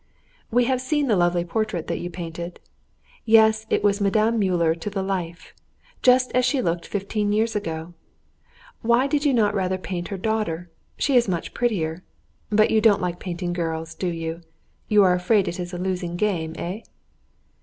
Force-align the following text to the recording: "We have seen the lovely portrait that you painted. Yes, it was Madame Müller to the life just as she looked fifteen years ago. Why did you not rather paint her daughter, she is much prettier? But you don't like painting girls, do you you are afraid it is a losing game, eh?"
"We 0.49 0.65
have 0.65 0.81
seen 0.81 1.07
the 1.07 1.15
lovely 1.15 1.45
portrait 1.45 1.85
that 1.85 1.99
you 1.99 2.09
painted. 2.09 2.59
Yes, 3.23 3.67
it 3.69 3.83
was 3.83 4.01
Madame 4.01 4.41
Müller 4.41 4.73
to 4.81 4.89
the 4.89 5.03
life 5.03 5.53
just 6.01 6.31
as 6.31 6.43
she 6.43 6.59
looked 6.59 6.87
fifteen 6.87 7.31
years 7.31 7.55
ago. 7.55 7.93
Why 8.81 9.05
did 9.05 9.25
you 9.25 9.31
not 9.35 9.53
rather 9.53 9.77
paint 9.77 10.07
her 10.07 10.17
daughter, 10.17 10.71
she 10.97 11.15
is 11.17 11.27
much 11.27 11.53
prettier? 11.53 12.01
But 12.49 12.71
you 12.71 12.81
don't 12.81 12.99
like 12.99 13.19
painting 13.19 13.53
girls, 13.53 13.93
do 13.93 14.07
you 14.07 14.41
you 14.87 15.03
are 15.03 15.13
afraid 15.13 15.47
it 15.47 15.59
is 15.59 15.71
a 15.71 15.77
losing 15.77 16.15
game, 16.15 16.55
eh?" 16.57 16.81